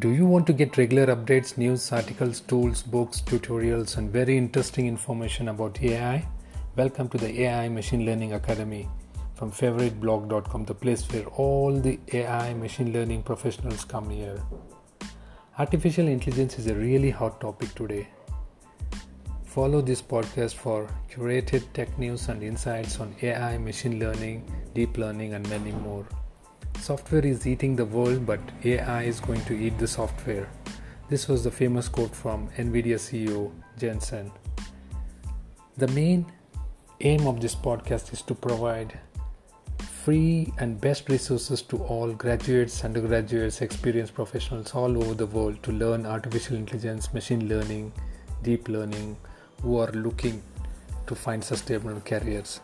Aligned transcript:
Do 0.00 0.12
you 0.12 0.24
want 0.24 0.46
to 0.46 0.54
get 0.54 0.78
regular 0.78 1.14
updates, 1.14 1.58
news, 1.58 1.92
articles, 1.92 2.40
tools, 2.40 2.82
books, 2.82 3.20
tutorials, 3.20 3.98
and 3.98 4.10
very 4.10 4.38
interesting 4.38 4.86
information 4.86 5.48
about 5.48 5.82
AI? 5.82 6.26
Welcome 6.74 7.10
to 7.10 7.18
the 7.18 7.42
AI 7.42 7.68
Machine 7.68 8.06
Learning 8.06 8.32
Academy 8.32 8.88
from 9.34 9.52
favoriteblog.com, 9.52 10.64
the 10.64 10.74
place 10.74 11.02
where 11.12 11.26
all 11.26 11.78
the 11.78 12.00
AI 12.14 12.54
machine 12.54 12.94
learning 12.94 13.24
professionals 13.24 13.84
come 13.84 14.08
here. 14.08 14.42
Artificial 15.58 16.08
intelligence 16.08 16.58
is 16.58 16.68
a 16.68 16.74
really 16.74 17.10
hot 17.10 17.38
topic 17.38 17.74
today. 17.74 18.08
Follow 19.44 19.82
this 19.82 20.00
podcast 20.00 20.54
for 20.54 20.88
curated 21.12 21.70
tech 21.74 21.98
news 21.98 22.30
and 22.30 22.42
insights 22.42 23.00
on 23.00 23.14
AI, 23.20 23.58
machine 23.58 23.98
learning, 23.98 24.50
deep 24.74 24.96
learning, 24.96 25.34
and 25.34 25.46
many 25.50 25.72
more. 25.72 26.06
Software 26.80 27.26
is 27.26 27.46
eating 27.46 27.76
the 27.76 27.84
world, 27.84 28.24
but 28.24 28.40
AI 28.64 29.02
is 29.02 29.20
going 29.20 29.44
to 29.44 29.54
eat 29.54 29.76
the 29.78 29.86
software. 29.86 30.48
This 31.10 31.28
was 31.28 31.44
the 31.44 31.50
famous 31.50 31.88
quote 31.88 32.16
from 32.16 32.48
NVIDIA 32.56 32.96
CEO 32.96 33.52
Jensen. 33.78 34.32
The 35.76 35.88
main 35.88 36.24
aim 37.02 37.26
of 37.26 37.42
this 37.42 37.54
podcast 37.54 38.14
is 38.14 38.22
to 38.22 38.34
provide 38.34 38.98
free 39.78 40.54
and 40.56 40.80
best 40.80 41.10
resources 41.10 41.60
to 41.62 41.76
all 41.84 42.14
graduates, 42.14 42.82
undergraduates, 42.82 43.60
experienced 43.60 44.14
professionals 44.14 44.74
all 44.74 44.96
over 45.02 45.12
the 45.12 45.26
world 45.26 45.62
to 45.64 45.72
learn 45.72 46.06
artificial 46.06 46.56
intelligence, 46.56 47.12
machine 47.12 47.46
learning, 47.46 47.92
deep 48.42 48.68
learning, 48.68 49.18
who 49.60 49.76
are 49.76 49.92
looking 49.92 50.42
to 51.06 51.14
find 51.14 51.44
sustainable 51.44 52.00
careers. 52.00 52.60